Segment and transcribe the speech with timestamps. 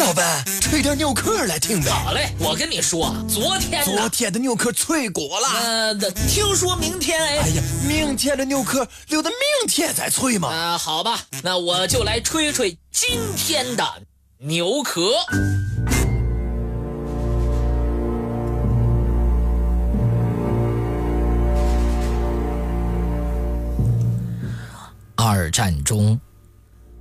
[0.00, 1.90] 老板，吹点牛壳来听呗。
[1.90, 5.48] 好嘞，我跟你说，昨天昨天的牛壳脆过了。
[5.60, 5.94] 呃，
[6.26, 7.38] 听说明天哎。
[7.40, 10.48] 哎呀，明天的牛壳留到明天再吹嘛。
[10.48, 13.84] 啊，好吧，那我就来吹吹今天的
[14.38, 15.12] 牛壳。
[25.14, 26.18] 二战中，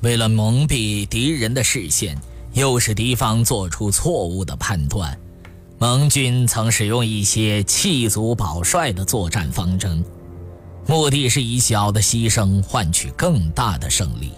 [0.00, 2.18] 为了蒙蔽敌人的视线，
[2.52, 5.16] 诱使敌方做出错误的判断，
[5.78, 10.04] 盟军曾使用一些弃卒保帅的作战方针，
[10.86, 14.32] 目的是以小的牺牲换取更大的胜利。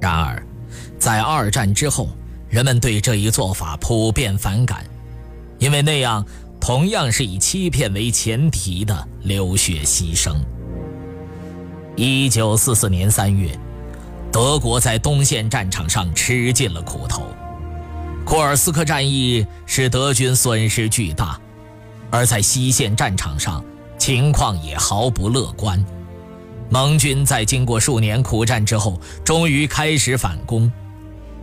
[0.00, 0.42] 然而，
[0.98, 2.08] 在二战之后，
[2.48, 4.84] 人们对这一做法普遍反感，
[5.58, 6.24] 因为那样
[6.58, 10.34] 同样是以欺骗为前提的流血牺牲。
[11.96, 13.58] 一九四四年三月，
[14.32, 17.22] 德国在东线战场上吃尽了苦头，
[18.24, 21.38] 库尔斯克战役使德军损失巨大，
[22.10, 23.64] 而在西线战场上
[23.98, 25.84] 情况也毫不乐观。
[26.68, 30.70] 盟军在经过数年苦战之后，终于开始反攻，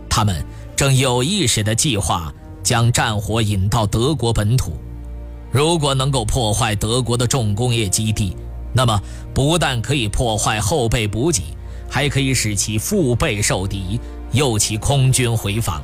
[0.08, 0.42] 他们
[0.74, 4.72] 正有意识地计划将战火引到德国本土，
[5.52, 8.34] 如果能够破坏德国的重工业基地。
[8.72, 9.00] 那么，
[9.34, 11.56] 不但可以破坏后备补给，
[11.88, 13.98] 还可以使其腹背受敌，
[14.32, 15.82] 诱其空军回防。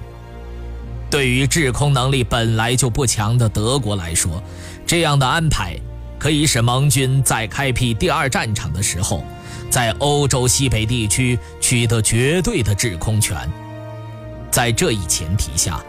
[1.10, 4.42] 对于制空能力本来就不强的德国来说，
[4.84, 5.76] 这样的安排
[6.18, 9.22] 可以使盟军在开辟第二战场的时候，
[9.70, 13.36] 在欧洲西北地区取得绝对的制空权。
[14.50, 15.80] 在这一前提下，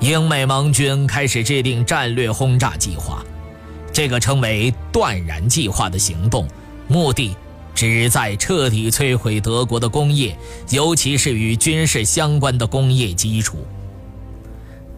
[0.00, 3.22] 英美盟军开始制定战略轰炸计划。
[3.92, 6.48] 这个称为“断然计划”的行动，
[6.88, 7.36] 目的
[7.74, 10.36] 旨在彻底摧毁德国的工业，
[10.70, 13.66] 尤其是与军事相关的工业基础。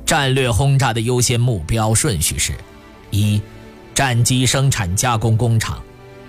[0.04, 2.52] 战略轰炸的优先目标顺序是：
[3.10, 3.40] 一、
[3.94, 5.82] 战机生产加工工厂；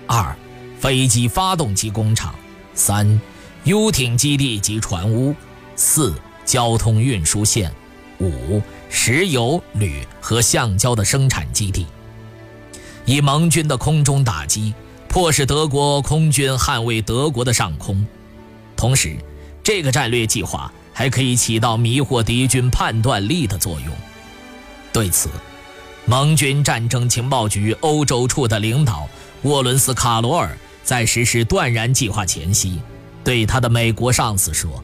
[0.06, 0.34] 二、
[0.80, 2.34] 飞机发动机工厂；
[2.74, 3.20] 三、
[3.64, 5.32] 游艇基地及船坞；
[5.76, 7.70] 四、交通运输线；
[8.18, 11.86] 五、石油、铝和橡胶的生产基地。
[13.04, 14.74] 以盟军的空中打击，
[15.08, 18.06] 迫使德国空军捍卫德国的上空。
[18.76, 19.16] 同时，
[19.62, 23.88] 这个战略计划还可以起到迷惑敌军判断力的作用。
[24.92, 25.28] 对此，
[26.06, 29.08] 盟军战争情报局欧洲处的领导
[29.42, 32.78] 沃伦斯·卡罗尔在实施断然计划前夕，
[33.24, 34.82] 对他的美国上司说：“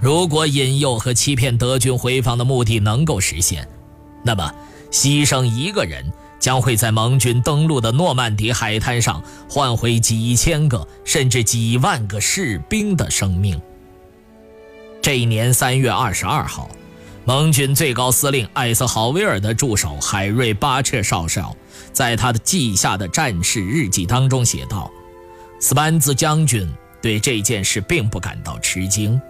[0.00, 3.68] 如果引诱和欺骗德军回防的目的能够实现，
[4.24, 4.52] 那么
[4.90, 13.60] 牺牲一个人。”将会在盟军登陆的诺曼底海滩上换回几千个甚至几万个士兵的生命。
[15.02, 16.68] 这一年三月二十二号，
[17.24, 21.56] 盟军最高司令艾森豪威尔的助手海瑞·巴彻少校
[21.92, 24.90] 在他的记下的战士日记当中写道
[25.60, 26.68] ：“斯班兹将军
[27.00, 29.20] 对这件事并不感到吃惊，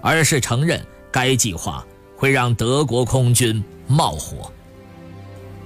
[0.00, 0.82] 而是承认
[1.12, 1.84] 该计划
[2.16, 4.50] 会让德国空军冒火。”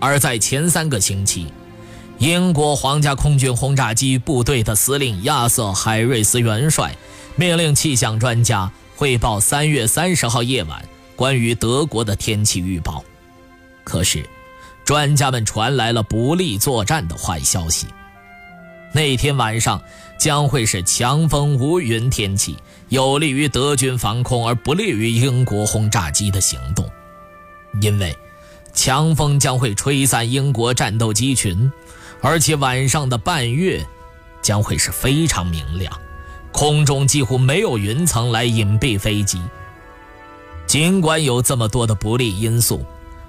[0.00, 1.46] 而在前三个星期，
[2.18, 6.96] 英国皇家空军轰炸机部队的司令亚瑟·海瑞斯元帅
[7.36, 10.82] 命令气象专家汇报三月三十号夜晚
[11.14, 13.04] 关于德国的天气预报。
[13.84, 14.26] 可是，
[14.84, 17.86] 专家们传来了不利作战的坏消息。
[18.92, 19.80] 那天晚上
[20.18, 22.56] 将会是强风无云天气，
[22.88, 26.88] 有利于德军防空，而不利于英国轰炸机的行动，
[27.82, 28.16] 因为。
[28.80, 31.70] 强风将会吹散英国战斗机群，
[32.22, 33.84] 而且晚上的半月
[34.40, 35.92] 将会是非常明亮，
[36.50, 39.38] 空中几乎没有云层来隐蔽飞机。
[40.66, 42.82] 尽管有这么多的不利因素，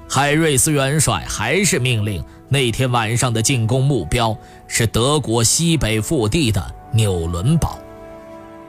[0.07, 4.34] 海瑞斯元帅还是命令那天晚上的进攻目标
[4.69, 7.78] 是德国西北腹地的纽伦堡。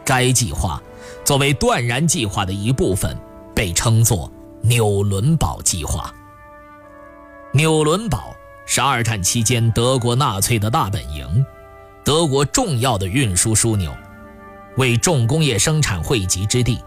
[0.04, 0.82] 该计划
[1.24, 3.16] 作为断然计划的一部分，
[3.54, 4.28] 被称作
[4.62, 6.12] 纽伦堡计划。
[7.54, 8.34] 纽伦堡
[8.64, 11.44] 是二战期间德国纳粹的大本营，
[12.02, 13.94] 德国重要的运输枢纽，
[14.78, 16.78] 为重工业生产汇集之地。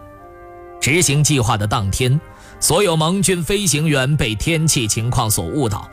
[0.80, 2.20] 执行计划的当天，
[2.58, 5.88] 所有盟军飞行员被天气情况所误导。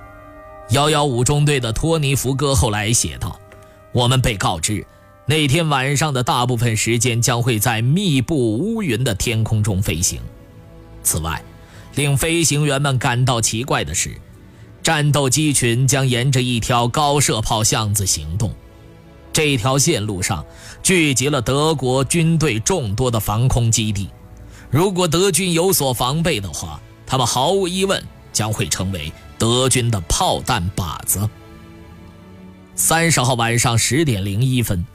[0.70, 3.40] 幺幺五中队的托尼福哥后来写道
[3.94, 4.84] ：“我们被告知，
[5.28, 10.20] 那天晚上的大部分时间将会在密布乌云的天空中飞行。
[11.04, 11.44] 此外，
[11.94, 14.10] 令飞行员们感到奇怪的是。”
[14.84, 18.54] 战斗机群将沿着一条高射炮巷子行动，
[19.32, 20.46] 这条线路上
[20.84, 24.10] 聚集了德国军队众多的防空基地。
[24.70, 28.04] 如果德军有所防备的话，他们毫无疑问
[28.34, 31.30] 将会成为德军的炮弹靶子。
[32.76, 34.86] 三十号晚上十点零一分，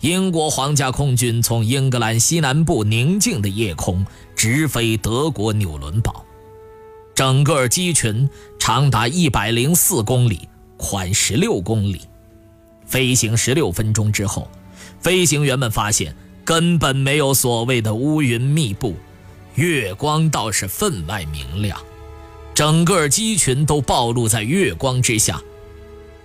[0.00, 6.24] 英国皇家空军从英格兰西南部宁静的夜空直飞德国纽伦堡，
[7.14, 8.30] 整个机群
[8.66, 12.00] 长达一百零四公里，宽十六公里。
[12.84, 14.50] 飞行十六分钟之后，
[14.98, 18.96] 飞行员们发现根本没有所谓的乌云密布，
[19.54, 21.80] 月光倒是分外明亮，
[22.56, 25.40] 整个机群都暴露在月光之下。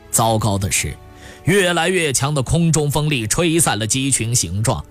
[0.09, 0.97] 糟糕的是，
[1.43, 4.83] 越来越强的空中风力吹散了机群形状。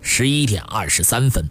[0.00, 1.44] 十一点二十三分，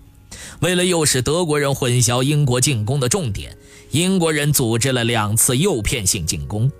[0.61, 3.55] 为了诱使德国人混淆英国进攻的重点，
[3.91, 6.71] 英国人组织了两次诱骗性进攻。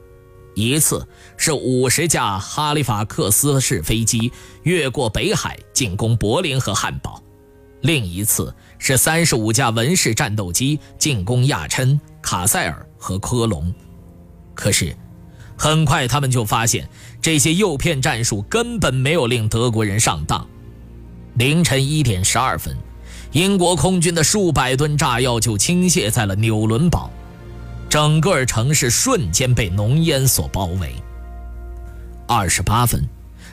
[0.56, 1.08] 一次
[1.38, 4.32] 是五十架哈利法克斯式飞机
[4.64, 7.22] 越过北海进攻柏林和汉堡，
[7.82, 13.74] 另一次是三十五架文式战斗机进攻亚琛、卡塞尔和科隆。
[14.56, 14.96] 可是。
[15.62, 16.90] 很快，他们就发现
[17.22, 20.48] 这些诱骗战术根本没有令德国人上当。
[21.34, 22.78] 凌晨一点十二分，
[23.32, 27.12] 英国空军的数百吨炸药就倾泻在了纽伦堡，
[27.88, 30.96] 整个城市瞬间被浓烟所包围。
[32.28, 33.08] 二十八分，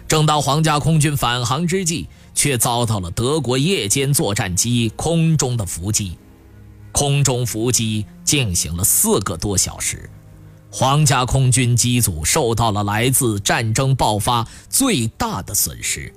[0.09, 6.17] 正当皇家空军返航之际，却遭到了德国夜间作战机空中的伏击，
[6.91, 10.09] 空中伏击进行了四个多小时。
[10.71, 16.13] 皇家空军机组受到了来自战争爆发最大的损失，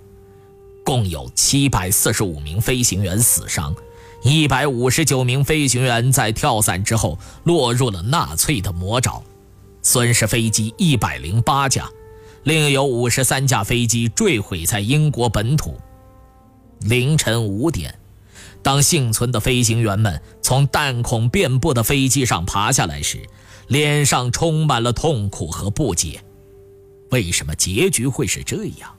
[0.90, 3.76] 共有七百四十五名飞行员死伤，
[4.24, 9.22] 一百五十九名飞行员在跳伞之后落入了纳粹的魔爪，
[9.84, 11.88] 损失飞机一百零八架，
[12.42, 15.80] 另有五十三架飞机坠毁在英国本土。
[16.80, 17.94] 凌晨五点，
[18.64, 23.20] 当幸存的飞行员们从弹孔遍布的飞机上爬下来时，
[23.68, 26.24] 脸上充满了痛苦和不解，
[27.12, 28.90] 为什么结局会是这样？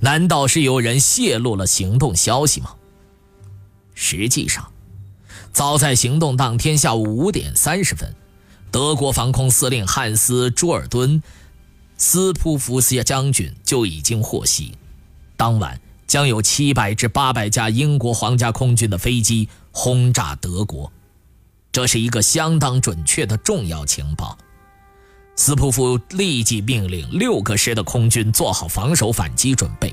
[0.00, 2.74] 难道是有人泄露了行动消息吗？
[3.94, 4.72] 实际上，
[5.52, 8.14] 早在行动当天下午五点三十分，
[8.70, 11.22] 德国防空司令汉斯·朱尔敦
[11.96, 14.72] 斯普福斯将军就已经获悉，
[15.36, 20.90] 当晚将有七百至八百架英国皇家空军的飞机轰炸德国。
[21.70, 24.36] 这是一个相当准确的重要情报。
[25.34, 29.92] 斯普夫立即命令六个师的空军做好防守反击准备。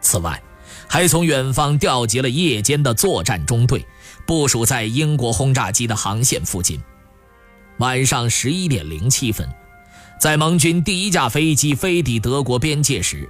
[0.00, 0.40] 此外，
[0.88, 3.84] 还从远方调集了夜间的作战中队，
[4.26, 6.80] 部署在英国轰炸机的航线附近。
[7.78, 9.48] 晚上十一点零七分，
[10.20, 13.28] 在盟军第一架飞机飞抵德国边界时，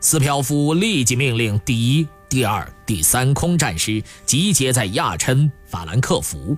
[0.00, 6.56] 斯朴夫立即命令第一、第二、第三空战师集结在亚琛、法兰克福。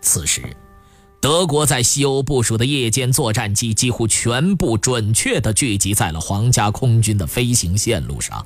[0.00, 0.42] 此时，
[1.22, 8.44] 德国在西欧部署的夜间作战机几乎全部准确地聚集在了皇家空军的飞行线路上。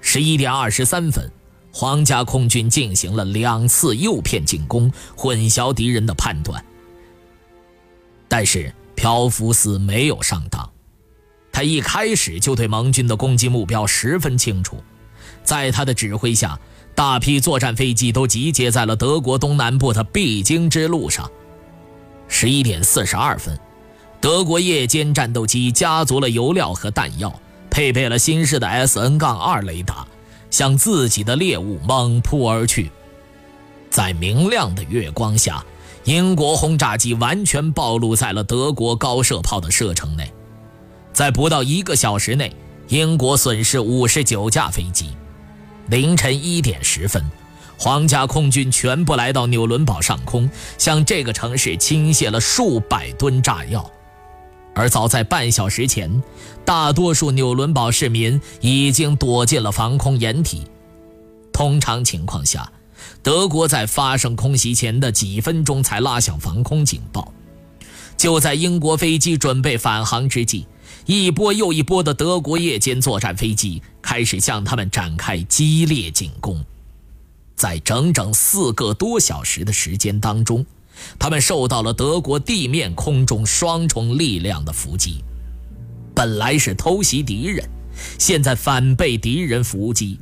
[0.00, 1.28] 十一点二十三分，
[1.72, 6.64] 皇家空军进行了两次诱骗进攻，混淆敌人的判断。
[8.28, 10.70] 但是朴福斯没有上当，
[11.50, 14.80] 他一开始就对盟军的攻击目标十分清楚，
[15.42, 16.56] 在他的指挥下。
[16.94, 21.28] 大批作战飞机都集结在了德国东南部的必经之路上。
[22.28, 23.58] 十一点四十二分，
[24.20, 27.32] 德国夜间战斗机加足了油料和弹药，
[27.70, 30.06] 配备了新式的 SN-2 雷达，
[30.50, 32.90] 向自己的猎物猛扑而去。
[33.90, 35.64] 在明亮的月光下，
[36.04, 40.30] 英国轰炸机完全暴露在了德国高射炮的射程内。
[41.12, 42.54] 在不到一个小时内，
[42.88, 45.10] 英国损失五十九架飞机。
[45.88, 47.24] 凌晨一点十分，
[47.78, 53.90] 皇家空军全部来到纽伦堡上空，向这个城市倾泻了数百吨炸药。
[54.74, 56.22] 而早在半小时前，
[56.64, 60.66] 大多数纽伦堡市民已经躲进了防空掩体。
[61.52, 62.70] 通常情况下，
[63.22, 67.32] 德国在发生空袭前的几分钟才拉响防空警报。
[68.16, 70.66] 就在英国飞机准备返航之际，
[71.06, 76.62] 一波又一波的德国夜间作战飞机开始向他们展开激烈进攻，
[77.56, 80.64] 在整整四个多小时的时间当中，
[81.18, 85.24] 他们受到了德国地面、空中双重力量的伏击。
[86.14, 87.68] 本来是偷袭敌人，
[88.18, 90.18] 现在反被敌人伏击。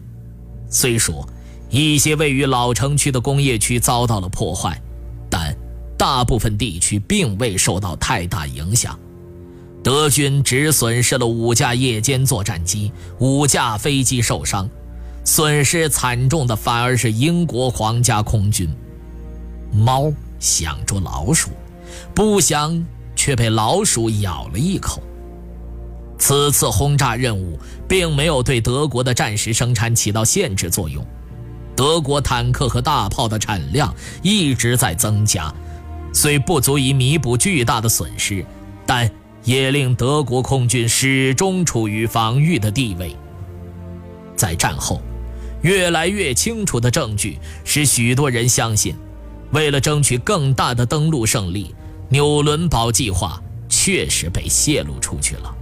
[0.70, 1.28] 虽说
[1.70, 4.80] 一些位于老城区的工业区遭到了破坏，
[5.28, 5.54] 但
[5.96, 8.98] 大部分地区并未受到太大影响。
[9.82, 14.68] 德军只损失了五架夜间作战机，五架飞机受伤，
[15.24, 18.68] 损失惨重的反而是英国皇家空军。
[19.72, 21.50] 猫想捉老鼠，
[22.14, 22.84] 不想
[23.16, 25.02] 却被老鼠咬了一口。
[26.18, 31.04] 此次轰炸任务并没有对德国的战时生产起到限制作用，
[31.74, 35.52] 德国坦克和大炮的产量一直在增加，
[36.12, 38.46] 虽不足以弥补巨大的损失，
[38.86, 39.10] 但
[39.42, 43.14] 也令德国空军始终处于防御的地位。
[44.36, 45.00] 在战后，
[45.64, 48.94] 越来越清楚的证据使许多人相信，
[49.50, 51.74] 为了争取更大的登陆胜利，
[52.10, 55.54] 纽伦堡计划确实被泄露出去了。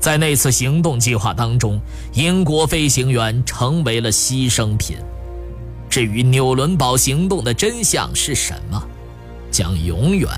[0.00, 1.80] 在那次行动计划当中，
[2.14, 4.96] 英国飞行员成为了牺牲品。
[5.88, 8.80] 至于纽伦堡行动的真相是什么，
[9.50, 10.28] 将永远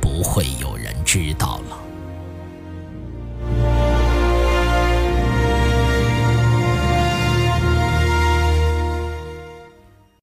[0.00, 1.67] 不会有人知道了。